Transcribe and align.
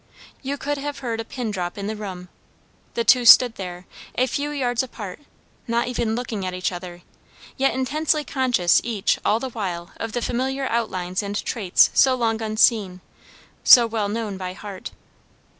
You 0.41 0.57
could 0.57 0.79
have 0.79 0.97
heard 1.05 1.19
a 1.19 1.23
pin 1.23 1.51
drop 1.51 1.77
in 1.77 1.85
the 1.85 1.95
room; 1.95 2.29
the 2.95 3.03
two 3.03 3.23
stood 3.23 3.53
there, 3.53 3.85
a 4.15 4.25
few 4.25 4.49
yards 4.49 4.81
apart, 4.81 5.19
not 5.67 5.87
even 5.89 6.15
looking 6.15 6.43
at 6.43 6.55
each 6.55 6.71
other, 6.71 7.03
yet 7.55 7.75
intensely 7.75 8.23
conscious 8.23 8.81
each 8.83 9.19
all 9.23 9.39
the 9.39 9.49
while 9.51 9.91
of 9.97 10.13
the 10.13 10.21
familiar 10.23 10.65
outlines 10.69 11.21
and 11.21 11.45
traits 11.45 11.91
so 11.93 12.15
long 12.15 12.41
unseen, 12.41 13.01
so 13.63 13.85
well 13.85 14.09
known 14.09 14.37
by 14.37 14.53
heart. 14.53 14.89